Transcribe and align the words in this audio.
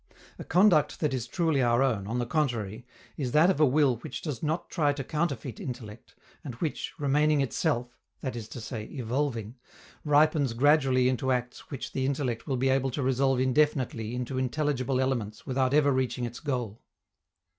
A 0.39 0.43
conduct 0.43 0.99
that 0.99 1.13
is 1.13 1.27
truly 1.27 1.61
our 1.61 1.83
own, 1.83 2.07
on 2.07 2.17
the 2.17 2.25
contrary, 2.25 2.87
is 3.17 3.33
that 3.33 3.51
of 3.51 3.59
a 3.59 3.67
will 3.67 3.97
which 3.97 4.23
does 4.23 4.41
not 4.41 4.67
try 4.71 4.93
to 4.93 5.03
counterfeit 5.03 5.59
intellect, 5.59 6.15
and 6.43 6.55
which, 6.55 6.93
remaining 6.97 7.39
itself 7.39 7.99
that 8.21 8.35
is 8.35 8.47
to 8.47 8.59
say, 8.61 8.85
evolving 8.85 9.57
ripens 10.03 10.53
gradually 10.55 11.07
into 11.07 11.31
acts 11.31 11.69
which 11.69 11.91
the 11.91 12.07
intellect 12.07 12.47
will 12.47 12.57
be 12.57 12.69
able 12.69 12.89
to 12.89 13.03
resolve 13.03 13.39
indefinitely 13.39 14.15
into 14.15 14.39
intelligible 14.39 14.99
elements 14.99 15.45
without 15.45 15.71
ever 15.71 15.91
reaching 15.91 16.25
its 16.25 16.39
goal. 16.39 16.81